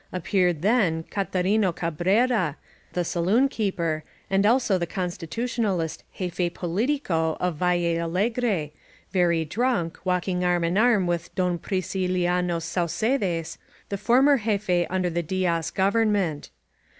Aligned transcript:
Appeared 0.11 0.63
then 0.63 1.03
Catarino 1.03 1.71
Cabrera, 1.71 2.57
the 2.93 3.05
saloon 3.05 3.47
keeper, 3.47 4.03
and 4.31 4.47
also 4.47 4.79
the 4.79 4.87
Constitationalist 4.87 6.01
jefe 6.17 6.51
politico 6.55 7.37
of 7.39 7.59
Yalle 7.59 8.01
Allegre, 8.01 8.71
very 9.11 9.45
drank, 9.45 9.99
walking 10.03 10.43
arm 10.43 10.63
in 10.63 10.75
arm 10.75 11.05
with 11.05 11.35
Don 11.35 11.59
Priciliano 11.59 12.57
Saacedes, 12.59 13.59
the 13.89 13.95
former 13.99 14.39
jefe 14.39 14.87
ander 14.89 15.11
the 15.11 15.21
Diaz 15.21 15.69
government. 15.69 16.49